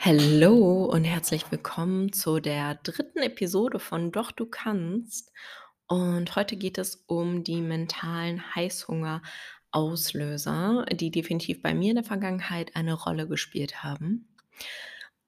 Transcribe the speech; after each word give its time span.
Hallo 0.00 0.84
und 0.84 1.04
herzlich 1.04 1.50
willkommen 1.50 2.12
zu 2.12 2.40
der 2.40 2.74
dritten 2.74 3.20
Episode 3.20 3.78
von 3.78 4.12
Doch 4.12 4.32
du 4.32 4.44
kannst. 4.44 5.32
Und 5.86 6.36
heute 6.36 6.56
geht 6.56 6.76
es 6.76 6.96
um 7.06 7.42
die 7.42 7.62
mentalen 7.62 8.54
Heißhungerauslöser, 8.54 10.84
die 10.92 11.10
definitiv 11.10 11.62
bei 11.62 11.72
mir 11.72 11.88
in 11.90 11.96
der 11.96 12.04
Vergangenheit 12.04 12.76
eine 12.76 12.92
Rolle 12.92 13.26
gespielt 13.26 13.82
haben. 13.82 14.28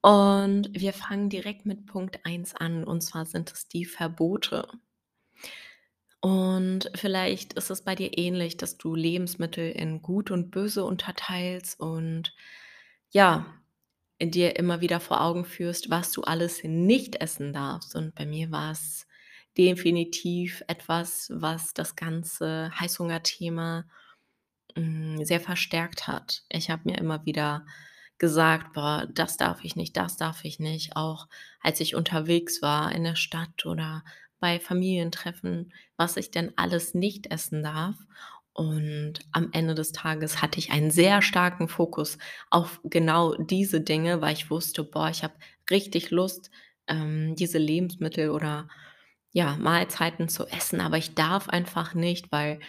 Und 0.03 0.69
wir 0.73 0.91
fangen 0.91 1.29
direkt 1.29 1.65
mit 1.65 1.85
Punkt 1.85 2.25
1 2.25 2.55
an, 2.55 2.83
und 2.83 3.01
zwar 3.01 3.25
sind 3.25 3.51
es 3.53 3.69
die 3.69 3.85
Verbote. 3.85 4.67
Und 6.19 6.91
vielleicht 6.95 7.53
ist 7.53 7.69
es 7.69 7.83
bei 7.83 7.95
dir 7.95 8.17
ähnlich, 8.17 8.57
dass 8.57 8.77
du 8.77 8.95
Lebensmittel 8.95 9.71
in 9.71 10.01
gut 10.01 10.29
und 10.29 10.51
böse 10.51 10.83
unterteilst 10.83 11.79
und 11.79 12.35
ja, 13.11 13.45
dir 14.21 14.57
immer 14.57 14.81
wieder 14.81 14.99
vor 14.99 15.21
Augen 15.21 15.45
führst, 15.45 15.89
was 15.89 16.11
du 16.11 16.21
alles 16.23 16.63
nicht 16.63 17.17
essen 17.17 17.53
darfst. 17.53 17.95
Und 17.95 18.13
bei 18.15 18.25
mir 18.25 18.51
war 18.51 18.71
es 18.71 19.07
definitiv 19.57 20.63
etwas, 20.67 21.31
was 21.33 21.73
das 21.73 21.95
ganze 21.95 22.71
Heißhungerthema 22.77 23.85
hm, 24.75 25.23
sehr 25.25 25.39
verstärkt 25.39 26.07
hat. 26.07 26.43
Ich 26.49 26.69
habe 26.69 26.83
mir 26.85 26.97
immer 26.97 27.25
wieder 27.25 27.65
gesagt: 28.23 28.73
„Boah, 28.73 29.07
das 29.13 29.37
darf 29.37 29.63
ich 29.63 29.75
nicht, 29.75 29.97
das 29.97 30.17
darf 30.17 30.45
ich 30.45 30.59
nicht.“ 30.59 30.95
Auch 30.95 31.27
als 31.61 31.79
ich 31.81 31.95
unterwegs 31.95 32.61
war 32.61 32.91
in 32.93 33.03
der 33.03 33.15
Stadt 33.15 33.65
oder 33.65 34.03
bei 34.39 34.59
Familientreffen, 34.59 35.73
was 35.97 36.17
ich 36.17 36.31
denn 36.31 36.53
alles 36.57 36.93
nicht 36.95 37.27
essen 37.31 37.63
darf. 37.63 37.95
Und 38.53 39.15
am 39.31 39.49
Ende 39.51 39.75
des 39.75 39.91
Tages 39.93 40.41
hatte 40.41 40.59
ich 40.59 40.71
einen 40.71 40.91
sehr 40.91 41.21
starken 41.21 41.67
Fokus 41.67 42.17
auf 42.51 42.79
genau 42.83 43.33
diese 43.35 43.81
Dinge, 43.81 44.21
weil 44.21 44.33
ich 44.33 44.49
wusste: 44.51 44.83
„Boah, 44.83 45.09
ich 45.09 45.23
habe 45.23 45.33
richtig 45.71 46.11
Lust, 46.11 46.51
ähm, 46.87 47.35
diese 47.35 47.57
Lebensmittel 47.57 48.29
oder, 48.29 48.67
ja, 49.33 49.55
Mahlzeiten 49.57 50.29
zu 50.29 50.45
essen, 50.47 50.79
aber 50.81 50.97
ich 50.97 51.15
darf 51.15 51.49
einfach 51.49 51.93
nicht, 51.95 52.31
weil 52.31 52.59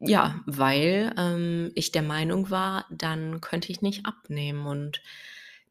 ja, 0.00 0.40
weil, 0.46 1.12
ähm, 1.18 1.72
ich 1.74 1.92
der 1.92 2.02
Meinung 2.02 2.50
war, 2.50 2.86
dann 2.90 3.40
könnte 3.40 3.70
ich 3.72 3.82
nicht 3.82 4.06
abnehmen. 4.06 4.66
Und 4.66 5.02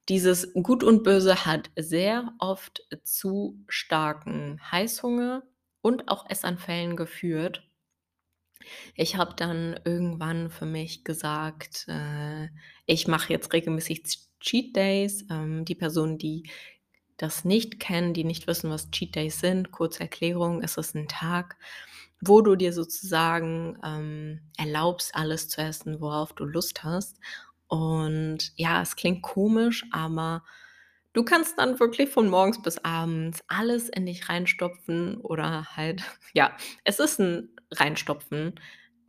dieses 0.10 0.54
Gut 0.54 0.84
und 0.84 1.04
Böse 1.04 1.46
hat 1.46 1.70
sehr 1.78 2.34
oft 2.40 2.84
zu 3.04 3.60
starken 3.68 4.60
Heißhunger 4.72 5.44
und 5.82 6.10
auch 6.10 6.30
Essanfällen 6.30 6.96
geführt. 6.98 7.68
Ich 8.96 9.16
habe 9.16 9.34
dann 9.36 9.80
irgendwann 9.86 10.50
für 10.50 10.66
mich 10.66 11.04
gesagt, 11.04 11.86
äh, 11.88 12.48
ich 12.86 13.08
mache 13.08 13.32
jetzt 13.34 13.54
regelmäßig 13.54 14.04
Cheat 14.40 14.76
Days. 14.76 15.26
Ähm, 15.30 15.66
die 15.66 15.76
Personen, 15.76 16.18
die 16.18 16.50
das 17.18 17.46
nicht 17.46 17.80
kennen, 17.80 18.14
die 18.14 18.24
nicht 18.24 18.48
wissen, 18.48 18.70
was 18.70 18.92
Cheat 18.92 19.16
Days 19.16 19.40
sind, 19.40 19.72
kurze 19.72 20.02
Erklärung, 20.02 20.62
es 20.64 20.78
ist 20.78 20.96
'n 20.96 21.08
Tag, 21.08 21.58
wo 22.22 22.42
du 22.42 22.56
dir 22.56 22.74
sozusagen, 22.74 23.78
ähm, 23.84 24.42
erlaubst, 24.58 25.16
alles 25.16 25.50
zu 25.50 25.62
essen, 25.62 26.02
worauf 26.02 26.34
du 26.34 26.46
Lust 26.46 26.84
hast. 26.84 27.18
Und 27.68 28.52
ja, 28.56 28.82
es 28.82 28.96
klingt 28.96 29.22
komisch, 29.24 29.86
aber 29.92 30.44
du 31.14 31.24
kannst 31.24 31.58
dann 31.60 31.80
wirklich 31.80 32.10
von 32.10 32.30
morgens 32.30 32.62
bis 32.62 32.78
abends 32.80 33.44
alles 33.48 33.90
in 33.90 34.06
dich 34.06 34.30
reinstopfen 34.30 35.18
oder 35.18 35.66
halt 35.76 36.04
ja, 36.34 36.56
es 36.84 37.00
ist 37.00 37.20
'n 37.20 37.50
Reinstopfen. 37.74 38.60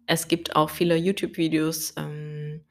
Es 0.07 0.27
gibt 0.29 0.57
auch 0.57 0.71
viele 0.71 0.97
YouTube-Videos, 0.97 1.95
ähm, 1.97 2.65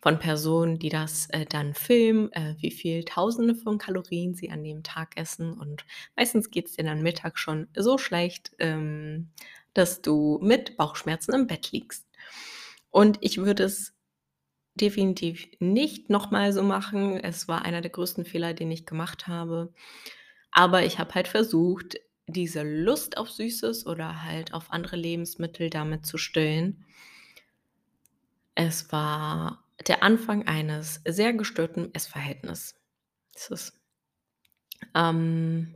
von 0.00 0.18
Personen, 0.18 0.78
die 0.78 0.88
das, 0.90 1.28
äh, 1.30 1.46
dann 1.46 1.74
filmen, 1.74 2.30
äh, 2.32 2.54
wie 2.60 2.70
viel 2.70 3.04
Tausende 3.04 3.54
von 3.54 3.78
Kalorien 3.78 4.34
sie 4.34 4.50
an 4.50 4.62
dem 4.62 4.82
Tag 4.82 5.16
essen. 5.16 5.54
Und 5.58 5.84
meistens 6.16 6.50
geht's 6.50 6.72
dir 6.76 6.84
dann 6.84 7.02
mittags 7.02 7.40
schon 7.40 7.68
so 7.76 7.98
schlecht, 7.98 8.52
ähm, 8.58 9.30
dass 9.76 10.02
du 10.02 10.38
mit 10.42 10.76
Bauchschmerzen 10.76 11.34
im 11.34 11.46
Bett 11.46 11.72
liegst. 11.72 12.06
Und 12.90 13.18
ich 13.20 13.38
würde 13.38 13.64
es 13.64 13.94
definitiv 14.74 15.48
nicht 15.58 16.10
noch 16.10 16.30
mal 16.30 16.52
so 16.52 16.62
machen. 16.62 17.18
Es 17.18 17.48
war 17.48 17.64
einer 17.64 17.80
der 17.80 17.90
größten 17.90 18.24
Fehler, 18.24 18.54
den 18.54 18.70
ich 18.70 18.86
gemacht 18.86 19.26
habe. 19.26 19.72
Aber 20.50 20.84
ich 20.84 20.98
habe 20.98 21.14
halt 21.14 21.28
versucht, 21.28 21.96
diese 22.26 22.62
Lust 22.62 23.18
auf 23.18 23.30
Süßes 23.30 23.86
oder 23.86 24.24
halt 24.24 24.52
auf 24.52 24.70
andere 24.70 24.96
Lebensmittel 24.96 25.70
damit 25.70 26.06
zu 26.06 26.18
stillen. 26.18 26.84
Es 28.54 28.90
war 28.90 29.64
der 29.86 30.02
Anfang 30.02 30.46
eines 30.46 31.02
sehr 31.06 31.32
gestörten 31.34 31.94
Essverhältnis 31.94 32.74
ist 33.36 33.50
es. 33.50 33.80
Ähm, 34.94 35.74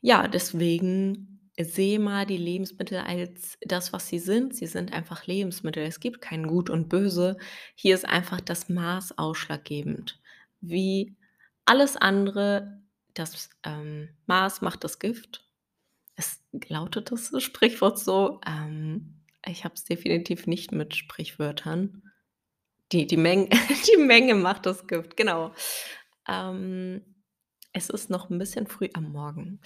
ja, 0.00 0.28
deswegen 0.28 1.33
sehe 1.58 1.98
mal 2.00 2.26
die 2.26 2.36
Lebensmittel 2.36 2.98
als 2.98 3.58
das, 3.62 3.92
was 3.92 4.08
sie 4.08 4.18
sind. 4.18 4.54
Sie 4.56 4.66
sind 4.66 4.92
einfach 4.92 5.26
Lebensmittel. 5.26 5.84
Es 5.84 6.00
gibt 6.00 6.20
kein 6.20 6.46
Gut 6.46 6.70
und 6.70 6.88
Böse. 6.88 7.36
Hier 7.74 7.94
ist 7.94 8.06
einfach 8.08 8.40
das 8.40 8.68
Maß 8.68 9.18
ausschlaggebend. 9.18 10.20
Wie 10.60 11.16
alles 11.66 11.96
andere, 11.96 12.80
das, 13.14 13.50
ähm, 13.64 14.08
Maß 14.26 14.60
macht 14.62 14.84
das 14.84 14.98
Gift. 14.98 15.44
Es 16.16 16.42
lautet 16.68 17.12
das 17.12 17.32
Sprichwort 17.42 17.98
so. 17.98 18.40
Ähm, 18.46 19.22
ich 19.46 19.64
habe 19.64 19.74
es 19.74 19.84
definitiv 19.84 20.46
nicht 20.46 20.72
mit 20.72 20.94
Sprichwörtern. 20.96 22.02
Die 22.92 23.06
die 23.06 23.16
Meng 23.16 23.50
die 23.88 23.96
Menge 24.02 24.34
macht 24.34 24.66
das 24.66 24.86
Gift, 24.86 25.16
genau. 25.16 25.52
Ähm, 26.28 27.02
es 27.72 27.90
ist 27.90 28.10
noch 28.10 28.30
'n 28.30 28.38
bisschen 28.38 28.66
früh 28.66 28.88
am 28.94 29.12
Morgen. 29.12 29.60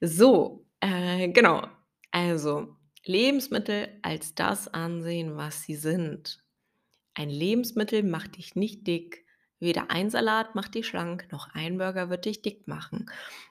So, 0.00 0.66
äh, 0.84 1.28
genau. 1.28 1.66
Also, 2.10 2.76
Lebensmittel 3.04 3.88
als 4.02 4.34
das 4.34 4.68
ansehen, 4.68 5.36
was 5.36 5.62
sie 5.62 5.76
sind. 5.76 6.42
Ein 7.14 7.30
Lebensmittel 7.30 8.02
macht 8.04 8.36
dich 8.38 8.56
nicht 8.56 8.86
dick. 8.86 9.24
Weder 9.60 9.90
ein 9.90 10.10
Salat 10.10 10.54
macht 10.56 10.74
dich 10.76 10.86
schlank, 10.88 11.28
noch 11.32 11.48
ein 11.54 11.78
Burger 11.78 12.10
wird 12.10 12.26
dich 12.26 12.42
dick 12.42 12.68
machen. 12.68 13.06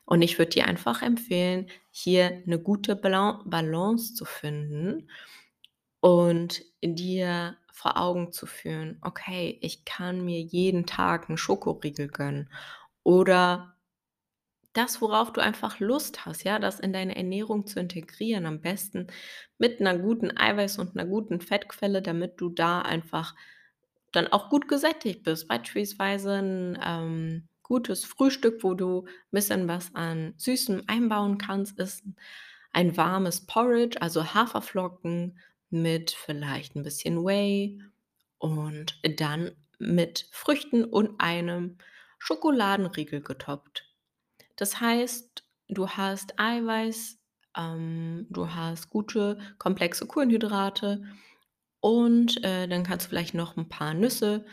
Und 0.05 0.21
ich 0.23 0.37
würde 0.39 0.51
dir 0.51 0.67
einfach 0.67 1.01
empfehlen, 1.03 1.67
hier 1.91 2.43
'ne 2.45 2.59
gute 2.59 2.95
Balance 2.95 4.15
zu 4.15 4.25
finden 4.25 5.09
und 6.01 6.63
dir 6.83 7.57
vor 7.73 7.97
Augen 7.97 8.31
zu 8.33 8.45
führen: 8.47 8.99
„Okay, 9.03 9.59
ich 9.61 9.85
kann 9.85 10.25
mir 10.25 10.41
jeden 10.41 10.85
Tag 10.87 11.29
'n 11.29 11.37
Schokoriegel 11.37 12.09
gönnen.“ 12.09 12.49
Oder 13.03 13.72
das, 14.73 15.01
worauf 15.01 15.33
du 15.33 15.41
einfach 15.41 15.79
Lust 15.79 16.25
hast, 16.25 16.43
ja, 16.43 16.59
das 16.59 16.79
in 16.79 16.93
deine 16.93 17.15
Ernährung 17.15 17.67
zu 17.67 17.79
integrieren, 17.79 18.45
am 18.47 18.61
besten 18.61 19.07
mit 19.59 19.79
'ner 19.81 19.97
guten 19.99 20.35
Eiweiß 20.37 20.79
und 20.79 20.95
'ner 20.95 21.05
guten 21.05 21.41
Fettquelle, 21.41 22.01
damit 22.01 22.41
du 22.41 22.49
da 22.49 22.81
einfach 22.81 23.35
dann 24.13 24.27
auch 24.27 24.49
gut 24.49 24.67
gesättigt 24.69 25.23
bist. 25.23 25.47
Beispielsweise 25.49 26.33
'n, 26.39 26.79
ähm, 26.85 27.47
gutes 27.63 28.05
Frühstück, 28.05 28.63
wo 28.63 28.73
du 28.75 29.05
bisschen 29.31 29.67
was 29.67 29.93
an 29.95 30.33
Süßem 30.37 30.83
einbauen 30.87 31.37
kannst, 31.39 31.79
ist 31.79 32.03
ein 32.73 32.97
warmes 32.97 33.45
Porridge, 33.47 34.01
also 34.01 34.33
Haferflocken 34.35 35.39
mit 35.71 36.11
vielleicht 36.11 36.75
'n 36.75 36.83
bisschen 36.83 37.23
Whey 37.25 37.81
und 38.39 38.99
dann 39.19 39.51
mit 39.79 40.27
Früchten 40.31 40.85
und 40.85 41.19
einem 41.21 41.77
Schokoladenriegel 42.19 43.21
getoppt. 43.21 43.92
Das 44.59 44.79
heißt, 44.79 45.43
du 45.69 45.89
hast 45.89 46.39
Eiweiß, 46.39 47.17
ähm, 47.57 48.27
du 48.29 48.53
hast 48.53 48.89
gute, 48.89 49.39
komplexe 49.57 50.05
Kohlenhydrate 50.05 51.03
und, 51.81 52.43
äh, 52.43 52.67
dann 52.67 52.83
kannst 52.83 53.07
du 53.07 53.09
vielleicht 53.09 53.33
noch 53.35 53.57
'n 53.57 53.69
paar 53.69 53.93
Nüsse, 53.93 54.45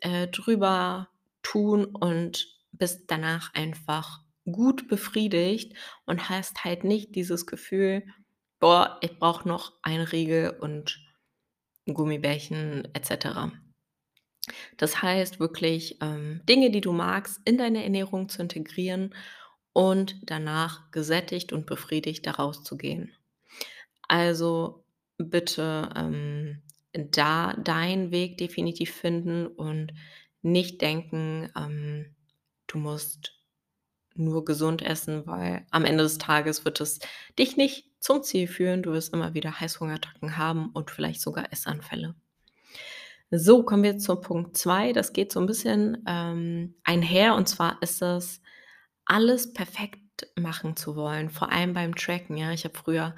äh, 0.00 0.28
drüber 0.28 1.08
tun 1.42 1.86
und 1.86 2.46
bist 2.72 3.04
danach 3.10 3.54
einfach 3.54 4.20
gut 4.50 4.88
befriedigt 4.88 5.74
und 6.06 6.28
hast 6.30 6.64
halt 6.64 6.84
nicht 6.84 7.14
dieses 7.16 7.46
Gefühl: 7.46 8.04
„Boah, 8.60 8.98
ich 9.02 9.18
brauche 9.18 9.48
noch 9.48 9.74
einen 9.82 10.06
Riegel 10.06 10.50
und 10.60 11.00
Gummibärchen“ 11.86 12.88
et 12.94 13.06
cetera. 13.06 13.52
Das 14.78 15.02
heißt 15.02 15.40
wirklich, 15.40 15.98
ähm, 16.00 16.40
Dinge, 16.48 16.70
die 16.70 16.80
du 16.80 16.92
magst, 16.92 17.40
in 17.44 17.58
deine 17.58 17.82
Ernährung 17.82 18.28
zu 18.28 18.40
integrieren 18.40 19.14
und 19.78 20.16
danach 20.24 20.90
gesättigt 20.90 21.52
und 21.52 21.66
befriedigt 21.66 22.26
da 22.26 22.32
rauszugehen. 22.32 23.12
Also, 24.08 24.84
bitte, 25.18 25.90
ähm, 25.96 26.62
da 26.94 27.54
deinen 27.54 28.10
Weg 28.12 28.38
definitiv 28.38 28.92
finden 28.94 29.46
und 29.48 29.92
nicht 30.42 30.82
denken, 30.82 31.50
ähm, 31.56 32.16
du 32.68 32.78
musst 32.78 33.34
nur 34.16 34.44
gesund 34.44 34.82
essen, 34.82 35.26
weil 35.26 35.66
am 35.70 35.84
Ende 35.86 36.04
des 36.04 36.18
Tages 36.18 36.64
wird 36.66 36.80
es 36.80 37.00
dich 37.38 37.56
nicht 37.56 37.88
zum 38.00 38.22
Ziel 38.22 38.48
führen. 38.48 38.82
Du 38.82 38.92
wirst 38.92 39.14
immer 39.14 39.34
wieder 39.34 39.60
Heißhungerattacken 39.60 40.38
haben 40.38 40.70
und 40.72 40.90
vielleicht 40.90 41.20
sogar 41.22 41.52
Essanfälle. 41.52 42.14
So, 43.32 43.62
kommen 43.62 43.82
wir 43.82 43.98
zu 43.98 44.16
Punkt 44.16 44.56
2. 44.56 44.92
Das 44.94 45.12
geht 45.12 45.32
so 45.32 45.40
'n 45.40 45.46
bisschen, 45.46 46.02
ähm, 46.06 46.74
einher 46.84 47.34
und 47.34 47.46
zwar 47.46 47.76
ist 47.82 48.00
das, 48.00 48.40
alles 49.08 49.52
perfekt 49.54 50.00
machen 50.36 50.76
zu 50.76 50.96
wollen, 50.96 51.30
vor 51.30 51.52
allem 51.52 51.74
beim 51.74 51.94
Tracken, 51.96 52.36
ja? 52.36 52.52
Ich 52.52 52.64
habe 52.64 52.78
früher 52.78 53.16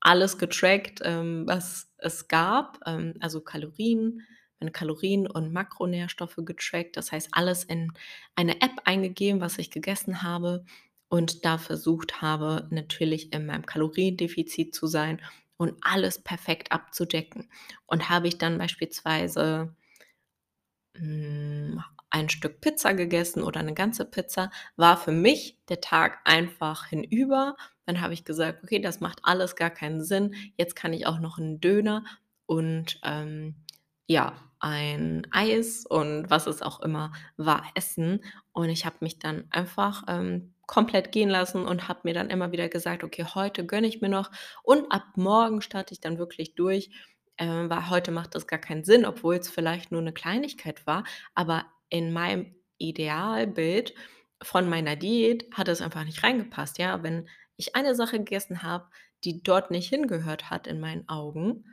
alles 0.00 0.38
getrackt, 0.38 1.00
ähm, 1.04 1.44
was 1.46 1.92
es 1.98 2.28
gab, 2.28 2.80
ähm, 2.86 3.14
also 3.20 3.40
Kalorien 3.40 4.22
meine 4.60 4.70
Kalorien 4.72 5.26
und 5.26 5.52
Makronährstoffe 5.52 6.36
getrackt. 6.38 6.96
Das 6.96 7.10
heißt, 7.10 7.30
alles 7.32 7.64
in 7.64 7.92
eine 8.36 8.60
App 8.60 8.80
eingegeben, 8.84 9.40
was 9.40 9.58
ich 9.58 9.72
gegessen 9.72 10.22
habe 10.22 10.64
und 11.08 11.44
da 11.44 11.58
versucht 11.58 12.22
habe, 12.22 12.68
natürlich 12.70 13.32
in 13.32 13.46
meinem 13.46 13.66
Kaloriendefizit 13.66 14.72
zu 14.74 14.86
sein 14.86 15.20
und 15.56 15.74
alles 15.82 16.22
perfekt 16.22 16.70
abzudecken. 16.72 17.50
Und 17.86 18.08
habe 18.08 18.28
ich 18.28 18.38
dann 18.38 18.56
beispielsweise 18.58 19.74
hm, 20.96 21.78
ein 22.12 22.28
Stück 22.30 22.60
Pizza 22.62 22.94
gegessen 22.94 23.42
oder 23.44 23.62
'ne 23.64 23.74
ganze 23.74 24.04
Pizza, 24.06 24.50
war 24.76 24.96
für 24.98 25.12
mich 25.12 25.58
der 25.70 25.80
Tag 25.82 26.20
einfach 26.26 26.86
hinüber. 26.88 27.56
Dann 27.86 28.00
habe 28.02 28.14
ich 28.14 28.24
gesagt: 28.24 28.62
„Okay, 28.64 28.80
das 28.80 29.00
macht 29.00 29.20
alles 29.24 29.56
gar 29.56 29.70
keinen 29.70 30.02
Sinn. 30.04 30.34
Jetzt 30.58 30.76
kann 30.76 30.92
ich 30.94 31.06
auch 31.08 31.20
noch 31.20 31.38
'n 31.38 31.60
Döner 31.60 32.04
und, 32.46 33.00
ähm, 33.04 33.56
ja, 34.08 34.34
ein 34.60 35.26
Eis 35.32 35.86
und 35.86 36.30
was 36.30 36.46
es 36.48 36.62
auch 36.62 36.80
immer 36.82 37.12
war, 37.38 37.64
essen.“ 37.76 38.22
Und 38.52 38.68
ich 38.70 38.86
habe 38.86 38.96
mich 39.00 39.18
dann 39.20 39.44
einfach, 39.50 40.04
ähm, 40.08 40.54
komplett 40.66 41.12
gehen 41.12 41.30
lassen 41.30 41.66
und 41.66 41.88
habe 41.88 42.00
mir 42.04 42.14
dann 42.14 42.30
immer 42.30 42.52
wieder 42.52 42.68
gesagt: 42.68 43.04
„Okay, 43.04 43.26
heute 43.34 43.66
gönne 43.66 43.88
ich 43.88 44.00
mir 44.02 44.08
noch 44.10 44.30
und 44.64 44.90
ab 44.92 45.04
morgen 45.16 45.62
starte 45.62 45.94
ich 45.94 46.00
dann 46.00 46.18
wirklich 46.18 46.54
durch.“ 46.56 46.90
Ähm, 47.38 47.70
weil 47.70 47.90
heute 47.90 48.12
macht 48.12 48.34
das 48.36 48.46
gar 48.46 48.58
keinen 48.60 48.84
Sinn, 48.84 49.06
obwohl's 49.06 49.48
vielleicht 49.50 49.92
nur 49.92 50.02
'ne 50.02 50.12
Kleinigkeit 50.12 50.86
war, 50.86 51.04
aber 51.34 51.66
in 51.92 52.12
meinem 52.14 52.56
Idealbild 52.78 53.94
von 54.42 54.68
meiner 54.70 54.96
Diät 54.96 55.46
hat 55.54 55.68
es 55.68 55.82
einfach 55.82 56.04
nicht 56.06 56.24
reingepasst, 56.24 56.78
ja? 56.80 57.04
Wenn 57.04 57.28
ich 57.58 57.76
eine 57.76 57.94
Sache 57.96 58.18
gegessen 58.18 58.64
habe, 58.64 58.90
die 59.24 59.44
dort 59.44 59.70
nicht 59.72 59.90
hingehört 59.90 60.50
hat 60.50 60.68
in 60.68 60.80
meinen 60.80 61.08
Augen, 61.08 61.66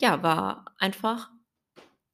ja, 0.00 0.22
war 0.22 0.66
einfach 0.78 1.30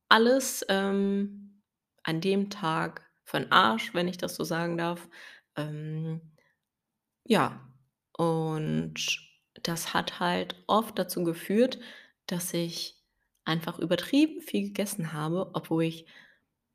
alles, 0.08 0.64
ähm, 0.68 1.62
an 2.04 2.20
dem 2.20 2.50
Tag 2.50 3.08
für 3.24 3.38
'n 3.38 3.52
Arsch, 3.52 3.94
wenn 3.94 4.08
ich 4.08 4.18
das 4.18 4.36
so 4.36 4.44
sagen 4.44 4.78
darf. 4.78 5.08
Ähm, 5.56 6.32
ja, 7.24 7.68
und 8.16 8.94
das 9.62 9.94
hat 9.94 10.20
halt 10.20 10.56
oft 10.66 10.98
dazu 10.98 11.24
geführt, 11.24 11.78
dass 12.26 12.52
ich 12.54 12.98
einfach 13.44 13.78
übertrieben 13.78 14.40
viel 14.42 14.68
gegessen 14.68 15.12
habe, 15.12 15.50
obwohl 15.54 15.84
ich 15.84 16.06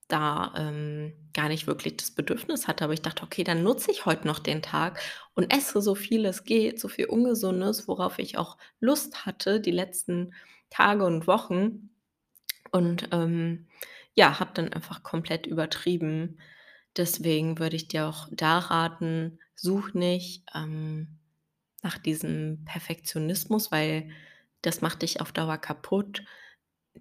da, 0.07 0.53
ähm, 0.57 1.13
gar 1.33 1.49
nicht 1.49 1.67
wirklich 1.67 1.97
das 1.97 2.11
Bedürfnis 2.11 2.67
hatte. 2.67 2.83
Aber 2.85 2.93
ich 2.93 3.01
dachte: 3.01 3.23
„Okay, 3.23 3.43
dann 3.43 3.63
nutze 3.63 3.91
ich 3.91 4.05
heute 4.05 4.27
noch 4.27 4.39
den 4.39 4.61
Tag 4.61 4.99
und 5.35 5.53
esse 5.53 5.81
so 5.81 5.95
viel 5.95 6.25
es 6.25 6.43
geht, 6.45 6.79
so 6.79 6.87
viel 6.87 7.05
Ungesundes, 7.07 7.87
worauf 7.87 8.19
ich 8.19 8.37
auch 8.37 8.57
Lust 8.79 9.25
hatte 9.25 9.59
die 9.61 9.71
letzten 9.71 10.33
Tage 10.69 11.05
und 11.05 11.27
Wochen.“ 11.27 11.89
Und, 12.71 13.09
ähm, 13.11 13.67
ja, 14.13 14.39
habe 14.39 14.51
dann 14.53 14.73
einfach 14.73 15.03
komplett 15.03 15.45
übertrieben. 15.47 16.39
Deswegen 16.97 17.59
würde 17.59 17.75
ich 17.75 17.87
dir 17.87 18.07
auch 18.07 18.27
da 18.31 18.59
raten, 18.59 19.39
such 19.55 19.93
nicht, 19.93 20.43
ähm, 20.55 21.19
nach 21.83 21.97
diesem 21.97 22.65
Perfektionismus, 22.65 23.71
weil 23.71 24.09
das 24.61 24.81
macht 24.81 25.03
dich 25.03 25.21
auf 25.21 25.31
Dauer 25.31 25.57
kaputt. 25.57 26.23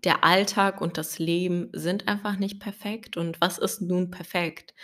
Der 0.04 0.24
Alltag 0.24 0.80
und 0.80 0.98
das 0.98 1.18
Leben 1.18 1.70
sind 1.72 2.08
einfach 2.08 2.36
nicht 2.38 2.60
perfekt. 2.60 3.16
Und 3.16 3.40
was 3.40 3.58
ist 3.58 3.80
nun 3.80 4.10
perfekt? 4.10 4.74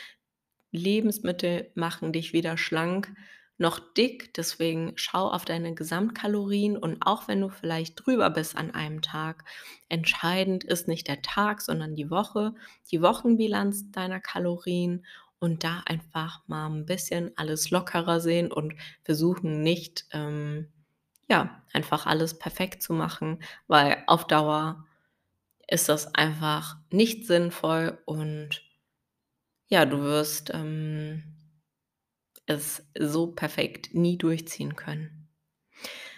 Lebensmittel 0.73 1.71
machen 1.75 2.13
dich 2.13 2.33
weder 2.33 2.57
schlank 2.59 3.13
noch 3.59 3.81
dick, 3.95 4.35
deswegen 4.35 4.93
schau 4.97 5.29
auf 5.31 5.45
deine 5.45 5.75
Gesamtkalorien 5.75 6.77
und 6.77 6.99
auch 7.07 7.29
wenn 7.29 7.41
du 7.41 7.49
vielleicht 7.51 8.07
drüber 8.07 8.31
bist 8.31 8.57
an 8.57 8.73
einem 8.73 9.03
Tag, 9.03 9.45
entscheidend 9.89 10.65
ist 10.65 10.89
nicht 10.89 11.09
der 11.09 11.23
Tag, 11.23 11.63
sondern 11.63 11.95
die 11.95 12.11
Woche, 12.11 12.55
die 12.91 13.03
Wochenbilanz 13.03 13.93
deiner 13.93 14.21
Kalorien 14.21 15.07
und 15.41 15.65
da 15.65 15.83
einfach 15.87 16.43
mal 16.49 16.69
'n 16.71 16.87
bisschen 16.87 17.33
alles 17.37 17.71
lockerer 17.71 18.21
sehen 18.21 18.53
und 18.53 18.75
versuchen 19.05 19.63
nicht, 19.63 20.07
ähm, 20.13 20.73
ja, 21.29 21.63
einfach 21.73 22.07
alles 22.07 22.39
perfekt 22.39 22.83
zu 22.83 22.93
machen, 22.95 23.43
weil 23.69 24.03
auf 24.09 24.27
Dauer 24.27 24.87
ist 25.69 25.89
das 25.89 26.15
einfach 26.15 26.77
nicht 26.91 27.27
sinnvoll 27.27 27.99
und 28.07 28.63
ja, 29.69 29.87
du 29.87 30.03
wirst, 30.03 30.51
ähm 30.55 31.33
es 32.47 32.85
so 32.99 33.29
perfekt 33.33 33.95
nie 33.95 34.19
durchziehen 34.19 34.77
können. 34.77 35.29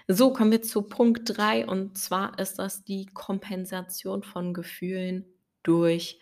So, 0.07 0.33
kommen 0.33 0.51
wir 0.51 0.63
zu 0.63 0.83
Punkt 0.83 1.37
3 1.37 1.67
und 1.67 1.97
zwar 1.97 2.39
ist 2.39 2.59
das 2.59 2.85
die 2.85 3.07
Kompensation 3.07 4.23
von 4.23 4.53
Gefühlen 4.53 5.25
durch 5.63 6.21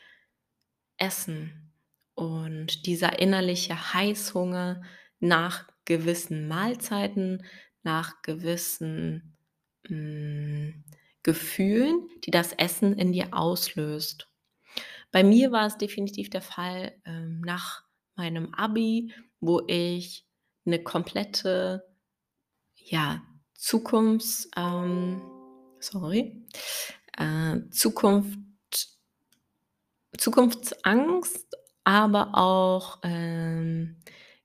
Essen. 0.99 1.73
Und 2.15 2.87
dieser 2.87 3.19
innerliche 3.19 3.95
Heißhunger 3.95 4.83
nach 5.19 5.67
gewissen 5.85 6.47
Mahlzeiten, 6.47 7.45
nach 7.83 8.23
gewissen, 8.23 9.37
hm, 9.89 10.22
Gefühlen, 11.25 12.09
die 12.25 12.31
das 12.33 12.53
Essen 12.55 12.95
in 12.99 13.13
dir 13.13 13.29
auslöst. 13.33 14.29
Bei 15.13 15.25
mir 15.25 15.53
war 15.53 15.67
es 15.67 15.79
definitiv 15.79 16.31
der 16.31 16.43
Fall, 16.43 16.95
ähm, 17.07 17.43
nach 17.43 17.85
meinem 18.17 18.55
Abi, 18.55 19.13
wo 19.41 19.63
ich 19.69 20.27
'ne 20.65 20.83
komplette, 20.83 21.85
ja, 22.77 23.23
Zukunfts 23.55 24.51
ähm, 24.57 25.23
sorry, 25.81 26.47
äh, 27.19 27.61
Zukunft 27.73 28.39
Zukunftsangst, 30.19 31.57
aber 31.85 32.35
auch, 32.35 32.99
ähm, 33.03 33.97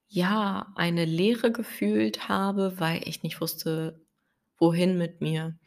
ja, 0.08 0.72
eine 0.76 1.04
Leere 1.06 1.52
gefühlt 1.52 2.30
habe, 2.30 2.80
weil 2.80 3.02
ich 3.08 3.24
nicht 3.24 3.42
wusste, 3.42 4.02
wohin 4.58 4.98
mit 4.98 5.22
mir. 5.22 5.58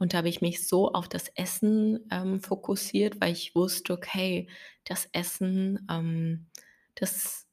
Und 0.00 0.14
da 0.14 0.18
habe 0.18 0.30
ich 0.30 0.40
mich 0.40 0.66
so 0.66 0.92
auf 0.94 1.08
das 1.10 1.28
Essen, 1.36 2.08
ähm, 2.10 2.40
fokussiert, 2.40 3.20
weil 3.20 3.32
ich 3.32 3.54
wusste: 3.54 3.92
„Okay, 3.92 4.48
das 4.84 5.06
Essen, 5.12 5.86
ähm, 5.90 6.46
das 6.94 7.44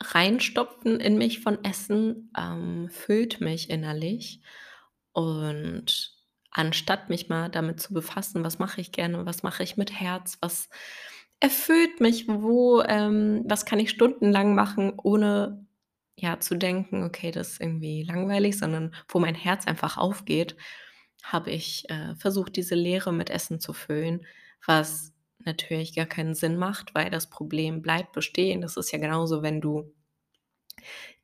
Reinstopfen 0.00 1.00
in 1.00 1.18
mich 1.18 1.40
von 1.40 1.64
Essen, 1.64 2.30
ähm, 2.38 2.88
füllt 2.90 3.40
mich 3.40 3.68
innerlich.“ 3.70 4.40
Und 5.12 6.14
anstatt 6.50 7.08
mich 7.10 7.28
mal 7.28 7.48
damit 7.48 7.80
zu 7.80 7.92
befassen: 7.94 8.44
„Was 8.44 8.58
mache 8.58 8.80
ich 8.80 8.92
gerne? 8.92 9.26
Was 9.26 9.42
mache 9.42 9.62
ich 9.64 9.76
mit 9.76 9.92
Herz? 10.00 10.38
Was 10.40 10.68
erfüllt 11.40 12.00
mich? 12.00 12.28
Wo 12.28 12.80
ähm, 12.82 13.42
was 13.46 13.64
kann 13.66 13.80
ich 13.80 13.90
stundenlang 13.90 14.54
machen, 14.54 14.92
ohne, 15.02 15.66
ja, 16.16 16.38
zu 16.40 16.54
denken: 16.56 17.02
‚Okay, 17.04 17.30
das 17.32 17.52
ist 17.54 17.60
irgendwie 17.60 18.04
langweilig‘“, 18.04 18.58
sondern 18.58 18.94
wo 19.08 19.18
mein 19.18 19.34
Herz 19.34 19.66
einfach 19.66 19.96
aufgeht, 19.98 20.56
habe 21.22 21.50
ich, 21.50 21.88
äh, 21.90 22.14
versucht, 22.16 22.56
diese 22.56 22.74
Leere 22.74 23.12
mit 23.12 23.30
Essen 23.30 23.60
zu 23.60 23.72
füllen, 23.72 24.26
was 24.66 25.12
natürlich 25.44 25.94
gar 25.94 26.06
keinen 26.06 26.34
Sinn 26.34 26.56
macht, 26.56 26.94
weil 26.94 27.10
das 27.10 27.30
Problem 27.30 27.82
bleibt 27.82 28.12
bestehen. 28.12 28.60
Das 28.62 28.76
ist 28.76 28.92
ja 28.92 28.98
genauso, 28.98 29.42
wenn 29.42 29.60
du 29.60 29.92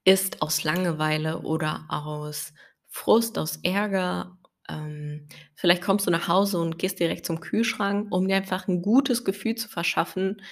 isst 0.05 0.43
aus 0.43 0.65
Langeweile 0.65 1.41
oder 1.41 1.87
aus 1.89 2.53
Frust, 2.89 3.39
aus 3.39 3.57
Ärger. 3.63 4.39
Ähm, 4.69 5.29
vielleicht 5.55 5.83
kommst 5.83 6.07
du 6.07 6.11
nach 6.11 6.29
Hause 6.29 6.59
und 6.61 6.79
gehst 6.79 7.01
direkt 7.01 7.25
zum 7.27 7.41
Kühlschrank, 7.41 8.09
um 8.13 8.29
dir 8.29 8.37
einfach 8.37 8.69
'n 8.69 8.83
gutes 8.83 9.25
Gefühl 9.25 9.55
zu 9.55 9.69
verschaffen, 9.69 10.43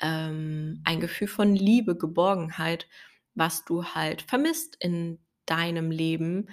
ähm, 0.00 0.80
ein 0.84 1.00
Gefühl 1.00 1.28
von 1.28 1.54
Liebe, 1.54 1.96
Geborgenheit, 1.96 2.86
was 3.34 3.64
du 3.64 3.84
halt 3.84 4.22
vermisst 4.22 4.76
in 4.80 5.18
deinem 5.46 5.90
Leben. 5.90 6.48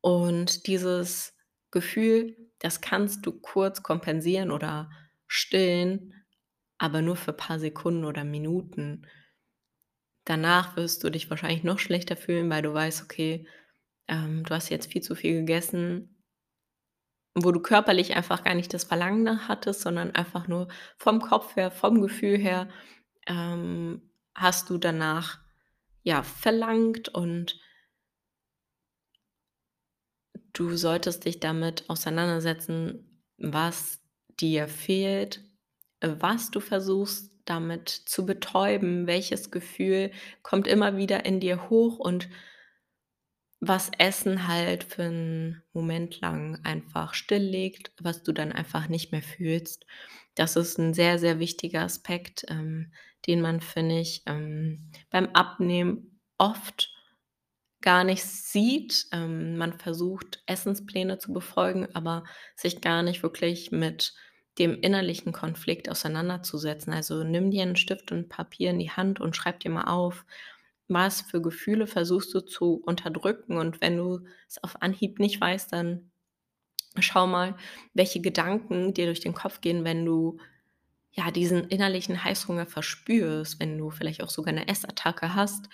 Und 0.00 0.66
dieses 0.68 1.34
Gefühl, 1.70 2.36
das 2.60 2.80
kannst 2.80 3.26
du 3.26 3.32
kurz 3.32 3.82
kompensieren 3.82 4.50
oder 4.50 4.90
stillen, 5.26 6.14
aber 6.78 7.02
nur 7.02 7.16
für 7.16 7.32
paar 7.32 7.58
Sekunden 7.58 8.04
oder 8.04 8.24
Minuten. 8.24 9.06
Danach 10.24 10.76
wirst 10.76 11.02
du 11.02 11.10
dich 11.10 11.28
wahrscheinlich 11.28 11.64
noch 11.64 11.80
schlechter 11.80 12.16
fühlen, 12.16 12.48
weil 12.50 12.62
du 12.62 12.72
weißt: 12.72 13.02
„Okay, 13.02 13.48
ähm, 14.08 14.44
du 14.44 14.54
hast 14.54 14.68
jetzt 14.70 14.92
viel 14.92 15.02
zu 15.02 15.14
viel 15.16 15.40
gegessen“ 15.40 16.16
wo 17.34 17.52
du 17.52 17.60
körperlich 17.60 18.16
einfach 18.16 18.42
gar 18.44 18.54
nicht 18.54 18.72
das 18.74 18.84
Verlangen 18.84 19.22
nach 19.22 19.48
hattest, 19.48 19.80
sondern 19.82 20.14
einfach 20.14 20.48
nur 20.48 20.68
vom 20.96 21.20
Kopf 21.20 21.56
her, 21.56 21.70
vom 21.70 22.00
Gefühl 22.00 22.36
her, 22.38 22.68
ähm, 23.26 24.10
hast 24.34 24.70
du 24.70 24.78
danach, 24.78 25.38
ja, 26.02 26.22
verlangt 26.22 27.08
und 27.10 27.60
du 30.58 30.76
solltest 30.76 31.24
dich 31.24 31.40
damit 31.40 31.88
auseinandersetzen, 31.90 33.22
was 33.38 34.00
dir 34.40 34.68
fehlt, 34.68 35.42
was 36.00 36.50
du 36.50 36.60
versuchst 36.60 37.32
damit 37.44 37.88
zu 37.88 38.26
betäuben, 38.26 39.06
welches 39.06 39.50
Gefühl 39.50 40.10
kommt 40.42 40.66
immer 40.66 40.96
wieder 40.96 41.24
in 41.26 41.40
dir 41.40 41.70
hoch 41.70 41.98
und 41.98 42.28
was 43.62 43.90
Essen 43.98 44.46
halt 44.46 44.84
für 44.84 45.02
'n 45.02 45.62
Moment 45.72 46.20
lang 46.20 46.60
einfach 46.64 47.12
stilllegt, 47.14 47.90
was 48.00 48.22
du 48.22 48.32
dann 48.32 48.52
einfach 48.52 48.88
nicht 48.88 49.10
mehr 49.10 49.22
fühlst. 49.22 49.84
Das 50.36 50.54
ist 50.54 50.78
'n 50.78 50.94
sehr, 50.94 51.18
sehr 51.18 51.40
wichtiger 51.40 51.82
Aspekt, 51.82 52.44
ähm, 52.48 52.92
den 53.26 53.40
man, 53.40 53.60
finde 53.60 53.98
ich, 53.98 54.22
ähm, 54.26 54.90
beim 55.10 55.26
Abnehmen 55.30 56.20
oft 56.38 56.94
gar 57.82 58.04
nicht 58.04 58.24
sieht. 58.24 59.06
Ähm, 59.12 59.56
man 59.58 59.74
versucht, 59.78 60.42
Essenspläne 60.46 61.18
zu 61.18 61.32
befolgen, 61.32 61.88
aber 61.94 62.24
sich 62.56 62.80
gar 62.80 63.02
nicht 63.02 63.22
wirklich 63.22 63.70
mit 63.72 64.14
dem 64.58 64.80
innerlichen 64.80 65.32
Konflikt 65.32 65.88
auseinanderzusetzen. 65.90 66.92
Also, 66.92 67.24
nimm 67.24 67.50
dir 67.50 67.62
'n 67.64 67.76
Stift 67.76 68.12
und 68.12 68.28
Papier 68.28 68.70
in 68.70 68.78
die 68.80 68.90
Hand 68.90 69.20
und 69.20 69.36
schreib 69.36 69.60
dir 69.60 69.70
mal 69.70 69.84
auf, 69.84 70.24
was 70.88 71.20
für 71.22 71.40
Gefühle 71.42 71.86
versuchst 71.86 72.34
du 72.34 72.40
zu 72.40 72.74
unterdrücken 72.84 73.58
und 73.58 73.80
wenn 73.82 73.96
du 73.98 74.20
es 74.48 74.62
auf 74.64 74.82
Anhieb 74.82 75.18
nicht 75.20 75.40
weißt, 75.40 75.72
dann 75.72 76.10
schau 77.00 77.26
mal, 77.28 77.56
welche 77.94 78.20
Gedanken 78.22 78.94
dir 78.94 79.06
durch 79.06 79.20
den 79.20 79.34
Kopf 79.34 79.60
gehen, 79.62 79.84
wenn 79.84 80.04
du, 80.06 80.38
ja, 81.12 81.30
diesen 81.32 81.68
innerlichen 81.70 82.24
Heißhunger 82.24 82.66
verspürst, 82.66 83.60
wenn 83.60 83.78
du 83.78 83.90
vielleicht 83.90 84.22
auch 84.24 84.30
sogar 84.30 84.54
'ne 84.54 84.68
Essattacke 84.68 85.34
hast. 85.36 85.68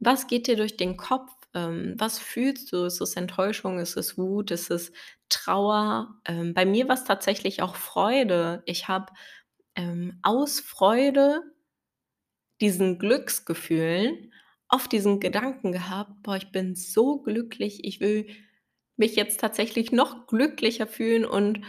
Was 0.00 0.26
geht 0.28 0.48
dir 0.48 0.56
durch 0.56 0.76
den 0.78 0.96
Kopf? 0.98 1.32
Ähm, 1.54 1.94
was 1.98 2.18
fühlst 2.18 2.72
du? 2.72 2.84
Ist 2.84 3.00
es 3.00 3.14
Enttäuschung? 3.16 3.78
Ist 3.78 3.96
es 3.96 4.18
Wut? 4.18 4.50
Ist 4.50 4.70
es 4.70 4.92
Trauer? 5.28 6.20
Ähm, 6.26 6.54
bei 6.54 6.66
mir 6.66 6.88
war's 6.88 7.04
tatsächlich 7.04 7.62
auch 7.62 7.76
Freude. 7.76 8.62
Ich 8.66 8.88
habe, 8.88 9.12
ähm, 9.76 10.18
aus 10.22 10.60
Freude 10.60 11.42
diesen 12.60 12.98
Glücksgefühlen 12.98 14.32
oft 14.68 14.92
diesen 14.92 15.20
Gedanken 15.20 15.72
gehabt: 15.72 16.22
„Boah, 16.22 16.36
ich 16.36 16.50
bin 16.52 16.74
so 16.74 17.20
glücklich, 17.22 17.84
ich 17.84 18.00
will 18.00 18.26
mich 18.96 19.16
jetzt 19.16 19.40
tatsächlich 19.40 19.92
noch 19.92 20.26
glücklicher 20.26 20.86
fühlen“ 20.86 21.24
und 21.24 21.62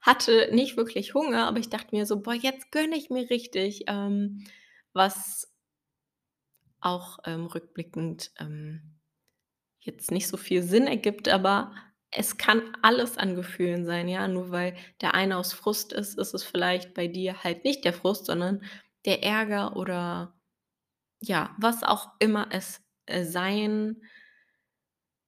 hatte 0.00 0.48
nicht 0.52 0.76
wirklich 0.76 1.14
Hunger, 1.14 1.46
aber 1.46 1.58
ich 1.58 1.70
dachte 1.70 1.94
mir 1.96 2.06
so: 2.06 2.20
„Boah, 2.22 2.34
jetzt 2.34 2.70
gönne 2.72 2.96
ich 2.96 3.10
mir 3.10 3.28
richtig“, 3.30 3.84
ähm, 3.88 4.44
was 4.92 5.48
auch, 6.80 7.18
ähm, 7.24 7.46
rückblickend, 7.46 8.32
ähm, 8.38 8.97
jetzt 9.80 10.10
nicht 10.10 10.28
so 10.28 10.36
viel 10.36 10.62
Sinn 10.62 10.86
ergibt, 10.86 11.28
aber 11.28 11.72
es 12.10 12.38
kann 12.38 12.62
alles 12.82 13.18
an 13.18 13.34
Gefühlen 13.34 13.84
sein, 13.84 14.08
ja? 14.08 14.28
Nur 14.28 14.50
weil 14.50 14.76
der 15.00 15.14
eine 15.14 15.36
aus 15.36 15.52
Frust 15.52 15.92
ist, 15.92 16.18
ist 16.18 16.34
es 16.34 16.42
vielleicht 16.44 16.94
bei 16.94 17.06
dir 17.06 17.44
halt 17.44 17.64
nicht 17.64 17.84
der 17.84 17.92
Frust, 17.92 18.26
sondern 18.26 18.62
der 19.04 19.22
Ärger 19.22 19.76
oder 19.76 20.34
ja, 21.20 21.54
was 21.58 21.82
auch 21.82 22.10
immer 22.18 22.48
es, 22.50 22.80
äh, 23.06 23.24
sein 23.24 23.96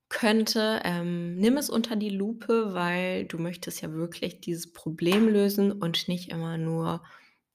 könnte. 0.09 0.81
Ähm, 0.85 1.37
nimm 1.37 1.57
es 1.57 1.71
unter 1.71 1.97
die 1.97 2.11
Lupe, 2.11 2.75
weil 2.75 3.27
du 3.27 3.39
möchtest 3.39 3.81
ja 3.81 3.93
wirklich 3.93 4.41
dieses 4.41 4.73
Problem 4.73 5.29
lösen 5.29 5.73
und 5.73 6.09
nicht 6.09 6.31
immer 6.31 6.59
nur, 6.59 7.03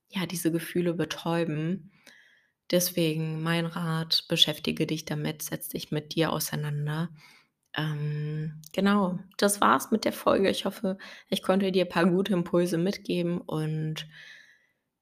ja, 0.10 0.26
diese 0.26 0.52
Gefühle 0.52 0.94
betäuben. 0.94 1.92
Deswegen 2.72 3.44
mein 3.44 3.66
Rat: 3.68 4.26
Beschäftige 4.30 4.88
dich 4.88 5.06
damit, 5.06 5.44
setz 5.44 5.70
dich 5.70 5.92
mit 5.92 6.16
dir 6.16 6.32
auseinander. 6.34 7.10
Ähm, 7.78 8.62
genau, 8.74 9.20
das 9.38 9.62
war's 9.62 9.92
mit 9.92 10.06
der 10.06 10.14
Folge. 10.14 10.50
Ich 10.50 10.66
hoffe, 10.66 10.98
ich 11.30 11.44
konnte 11.44 11.72
dir 11.72 11.86
paar 11.86 12.06
gute 12.08 12.34
Impulse 12.34 12.78
mitgeben 12.78 13.42
und 13.42 14.08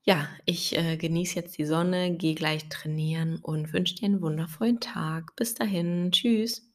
ja, 0.06 0.28
ich, 0.46 0.78
äh, 0.78 0.98
genieße 0.98 1.36
jetzt 1.36 1.58
die 1.58 1.66
Sonne, 1.66 2.18
gehe 2.18 2.36
gleich 2.36 2.68
trainieren 2.70 3.38
und 3.42 3.72
wünsche 3.74 3.96
dir 3.96 4.08
'n 4.10 4.22
wundervollen 4.22 4.82
Tag. 4.82 5.36
Bis 5.38 5.56
dahin, 5.56 6.12
tschüss. 6.12 6.73